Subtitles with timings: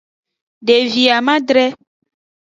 [0.69, 1.65] Devi amadre.